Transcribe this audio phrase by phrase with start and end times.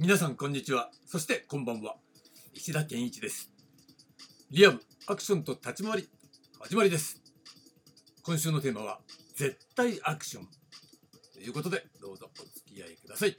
[0.00, 0.92] 皆さんこんにちは。
[1.06, 1.96] そしてこんばんは。
[2.54, 3.50] 石田健一です。
[4.48, 6.08] リアムアクションと立ち回り
[6.60, 7.20] 始まりです。
[8.22, 9.00] 今週のテーマは
[9.34, 10.48] 絶対アクション。
[11.34, 13.36] ということでどうぞお付き合いください。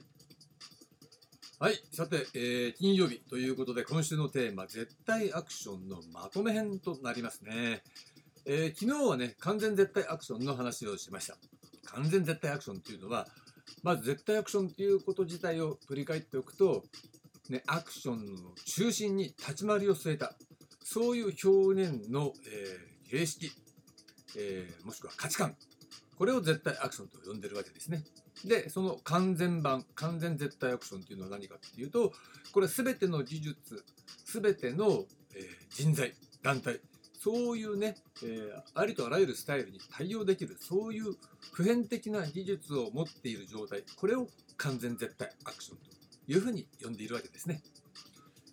[1.60, 3.20] はいさて、えー、金曜日。
[3.20, 7.82] ということで今週のテーマ絶対アクションのまとめ編となりますね。
[8.44, 11.38] えー、昨日はね完全絶対アクションの話をしました。
[11.86, 13.26] 完全絶対アクションっていうのは
[13.82, 16.84] まず絶対アクションっていうこと自体を振り返っておくと、
[17.48, 20.34] ね、アクションの中心に立ち回りを据えた、
[20.82, 23.52] そういう表現の、えー、形式、
[24.36, 25.56] えー、もしくは価値観、
[26.16, 28.04] これを絶対アクションと呼んでるわけですね。
[28.44, 32.12] で、その完全版、完全絶対アクションっていうのは何かっていうと、
[32.52, 33.84] これ全ての技術、
[34.26, 35.04] 全ての、
[35.34, 36.80] えー、人材、団体、
[37.22, 41.16] そういうね、えー、ありとあらゆるスタイルに対応できる、そういう
[41.52, 45.84] 普遍的な技術を持っている状態、これを完全絶対アクションと
[46.32, 47.62] いうふうに呼んでいるわけですね。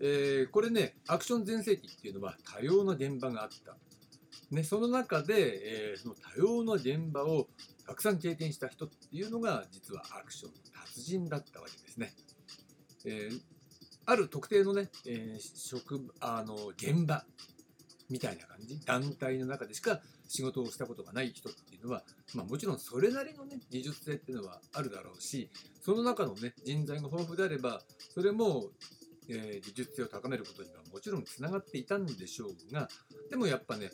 [0.01, 3.77] えー、これね、アクション全盛期っていうのは多様な現場があった。
[4.51, 7.47] ね、その中で、えー、その多様な現場を
[7.85, 12.13] たくさん経験した人っていうのが実はアクションの達人だったわけですね。
[13.05, 13.41] えー、
[14.05, 17.23] ある特定のね、えー、職あの現場
[18.09, 18.80] みたいな感じ。
[18.86, 25.49] 団体の中でしか仕事をしたことがない人っていうのは、まあ、もちろんそれなりのね技術性っていうのはあるだろうし
[25.81, 27.81] その中のね人材が豊富であれば
[28.14, 28.66] それも、
[29.30, 32.89] えー、技術性を高めることにはもちろんつながっていたんでしょうが
[33.30, 33.89] でもやっぱね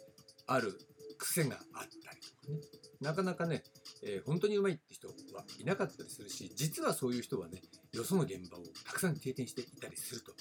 [0.47, 0.77] ある
[1.17, 2.59] 癖があったりとかね。
[2.99, 3.63] なかなかね、
[4.03, 5.13] えー、本当にうまいって人は
[5.59, 7.61] いなかったりするし実はそういう人はね
[7.91, 10.31] よその現場をたくさん経験していたりすると。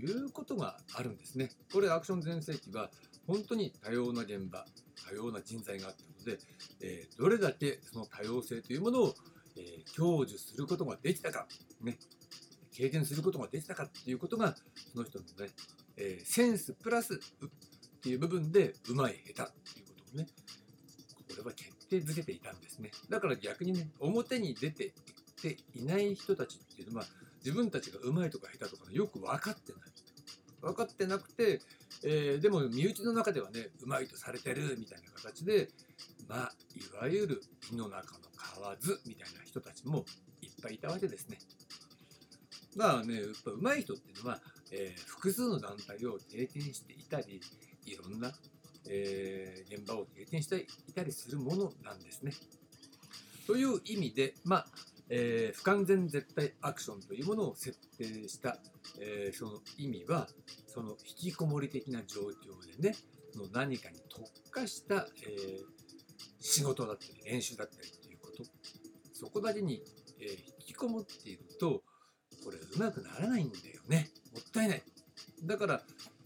[0.00, 1.50] いうことがあるんですね。
[1.72, 2.90] これアクション全盛期は
[3.26, 4.64] 本当に多様な現場、
[5.08, 6.42] 多様な人材があったので、
[6.80, 9.14] えー、どれだけその多様性というものを、
[9.56, 11.46] えー、享受することができたか、
[11.82, 11.98] ね、
[12.72, 14.54] 経験することができたかっていうことが、
[14.92, 15.52] その人のね、
[15.96, 17.18] えー、センスプラスっ
[18.02, 20.26] ていう部分でうまい下手っていうことをね、
[21.28, 22.90] これは決定づけていたんですね。
[23.08, 24.92] だから逆にね、表に出ていっ
[25.40, 27.06] ていない人たちっていうのは、
[27.44, 29.82] 自分たちがうまいとか下手とかよく分かってない。
[30.60, 31.60] 分かってなくて、
[32.04, 35.68] えー、でも身内の中ではねうまいとされてるみたいな形で
[36.28, 40.04] まあいわゆる火の中の蛙みたいな人たちも
[40.42, 41.38] いっぱいいたわけですね。
[42.76, 44.40] まあねやっぱ上手い人っていうのは、
[44.72, 47.40] えー、複数の団体を経験していたり
[47.86, 48.32] いろんな、
[48.88, 52.32] えー、現場を経験していたりするものなんですね。
[53.46, 54.66] という意味でまあ
[55.12, 58.58] えー、不完全絶対アクションというものを設定した、
[59.00, 60.28] えー、その意味は
[60.68, 62.96] その引きこもり的な状況でね
[63.36, 65.64] の何かに特化した、えー、
[66.38, 68.44] 仕事だったり練習だったりということ。
[69.12, 69.82] そこだけに、
[70.18, 71.82] え引きこもっていると
[72.42, 74.08] これうまくならないんだよね。
[74.32, 74.82] もったいない。
[75.44, 75.82] だから、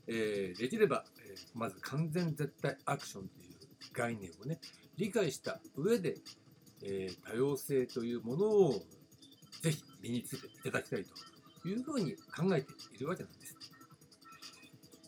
[0.07, 3.55] えできれば、えまず完全絶対アクションという
[3.93, 4.61] 概念をね
[4.97, 6.17] 理解した上で
[6.85, 8.83] えー、多様性というものを
[9.63, 11.05] ぜひ身につけていただきたい
[11.63, 13.57] というふうに考えているわけなんです。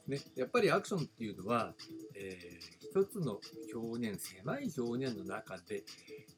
[0.09, 1.75] ね、やっぱりアクションっていうのは、
[2.15, 3.41] えー、一つの
[3.75, 5.83] 表現狭い表現の中で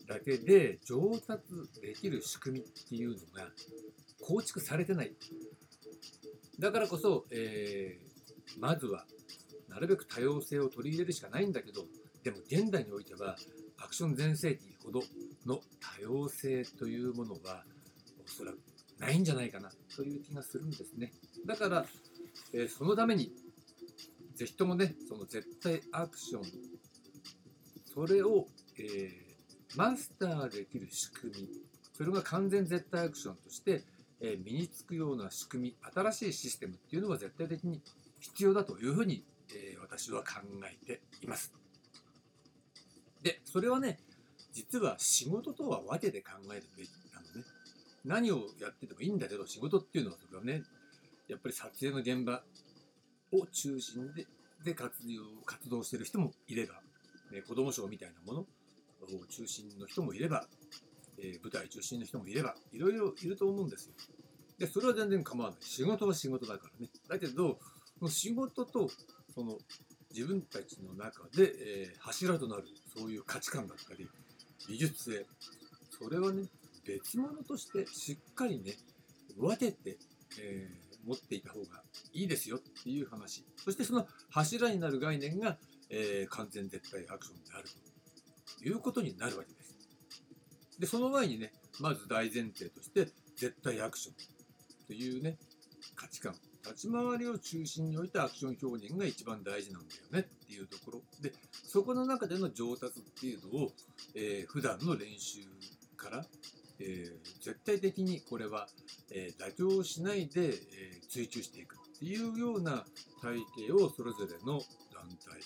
[0.08, 1.42] だけで上達
[1.80, 3.50] できる仕組みっていうのが
[4.22, 5.12] 構築されてない
[6.58, 9.04] だからこそ、えー、まずは
[9.68, 11.82] なるべく多様性を取り入れるしかないんだけど
[12.24, 13.36] でも現代においては
[13.78, 15.02] アクション全盛期ほど
[15.46, 17.64] の多様性というものは
[18.24, 18.58] おそらく
[18.98, 21.12] ないんじゃないかなという気がするんですね。
[21.46, 21.86] だから、
[22.52, 23.32] えー、そのために
[24.34, 26.42] ぜひともねその絶対アクション
[27.92, 28.46] それを、
[28.78, 31.48] えー、マスターできる仕組み
[31.92, 33.82] それが完全絶対アクションとして、
[34.20, 37.80] えー、身につくような仕組み新しいシステムっていうのは絶対的に
[38.20, 39.24] 必要だというふうに、
[39.54, 41.54] え私は考えています。
[43.22, 43.98] で、それはね、
[44.52, 47.44] 実は仕事とは分けて考えるべきなのね。
[48.04, 50.62] 何をやっててもいいんだけど、仕事っていうのはそれはね、
[51.28, 52.42] やっぱり撮影の現場
[53.32, 54.26] を中心で
[54.64, 56.74] で活動活動してる人もいれば、
[57.30, 60.46] ね、子供賞みたいなものを中心の人もいれば、
[61.18, 63.94] えー、舞台中心の人もいれば、いろいろいると思うんですよ。
[64.58, 65.58] で、それは全然構わない。
[65.60, 66.90] 仕事は仕事だからね。
[67.08, 67.58] だけど、
[68.08, 68.90] 仕事と
[69.34, 69.58] その
[70.14, 72.64] 自分たちの中で、えー、柱となる
[72.96, 74.08] そういう価値観だったり
[74.68, 75.26] 技術性
[75.90, 76.44] それはね
[76.86, 78.74] 別物としてしっかりね
[79.36, 79.98] 分けて、
[80.40, 81.82] えー、持っていた方が
[82.12, 83.44] いいですよっていう話。
[83.56, 85.58] そしてその柱になる概念が、
[85.90, 87.88] えー、完全絶対アクションであると。
[88.64, 89.76] いうことになるわけです。
[90.78, 94.14] でその前にねまず大前提として絶対アクション
[94.86, 95.36] というね
[95.94, 96.34] 価値観。
[96.68, 103.72] 立ち回りを中心に置いたアクション表現が一番大事なんだよねっていうところでそこの中での上達っていうのを、
[104.14, 105.40] えー、普段の練習
[105.96, 106.26] から、
[106.80, 108.68] えー、絶対的にこれは、
[109.10, 112.84] えー、妥協しないで、えー、追求していくっていうような
[113.22, 114.60] 体系をそれぞれの
[114.92, 115.40] 団体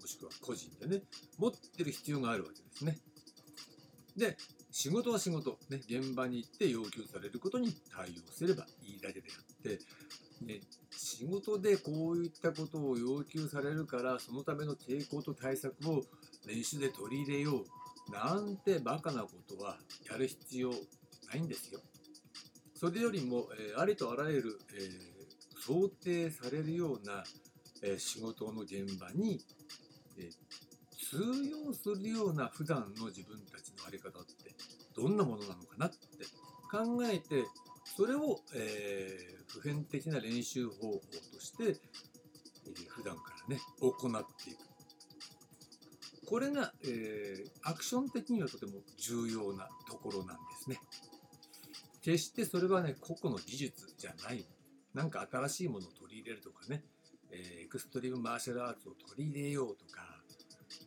[0.00, 1.02] もしくは個人でね
[1.38, 2.98] 持ってる必要があるわけですね。
[4.16, 4.36] で
[4.70, 9.78] 仕事は仕事、ね、現場に行って要求されることに対応すればいいだけであって、
[10.42, 10.60] ね、
[10.90, 16.02] 仕事でこういったことを要求されるからそのための抵抗と対策を
[16.46, 17.64] 練習で取り入れよ
[18.08, 19.78] うなんてバカなことは
[20.10, 21.80] やる必要ないんですよ。
[22.74, 27.24] それよりも、えー、ありとあらゆる、えー、想定されるような、
[27.82, 29.40] えー、仕事の現場に、
[30.18, 30.30] え
[31.10, 31.18] 通
[31.48, 34.54] 用するような普段の自分たちの在り方って
[34.94, 35.96] どんなものなのかなって
[36.70, 37.44] 考えて
[37.96, 41.74] それを、えー、普遍的な練習方法として、え、
[42.88, 44.58] 普段からね行っていく。
[46.26, 50.78] これが、えー、アクション的にはとても重要なところなんですね。
[52.02, 54.46] 決してそれはね個々の技術じゃない。
[54.92, 56.84] なんか新しいものを取り入れるとかね、
[57.30, 60.02] えー、エクストリームマーシャルアーツを取り入れようとか、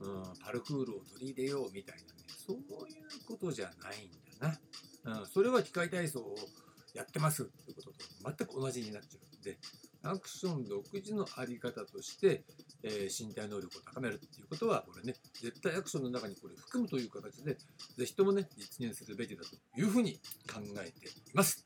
[0.01, 2.63] うん、パルクールを取り入れようみたいなねそういう
[3.27, 4.57] ことじゃないんだ
[5.13, 6.35] な、うん、それは機械体操を
[6.93, 7.93] やってますってことと
[8.23, 9.57] 全く同じになっちゃうんで
[10.03, 12.43] アクション独自のあり方として、
[12.83, 17.57] えー、身体能力を高めるっていうことはこれね絶対アクションの中にこれ含むという形で
[17.97, 19.49] 是非ともね実現するべきだと
[19.79, 20.13] いうふうに
[20.51, 21.65] 考えています。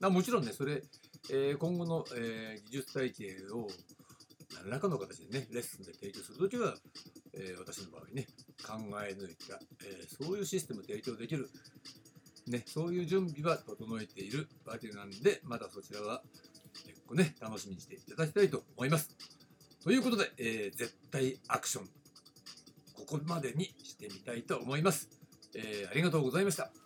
[0.00, 0.82] もちろんねそれ、
[1.30, 3.68] えー、今後の、えー、技術体系を
[4.56, 6.74] 何らかの形でねレッスンで提供するときは、
[7.34, 8.26] え私の場合ね
[8.62, 11.48] 考え抜いた、えそういうシステムを提供できる
[12.46, 16.22] ね、そういう準備は整えているわけなんで、またそちらは
[16.84, 19.10] 結構ね、楽しみにしていただきたいと思います。
[19.84, 21.84] ということで、えー、絶対アクション、
[22.94, 25.08] ここまでにしてみたいと思います。
[25.54, 26.81] えー、ありがとうございました。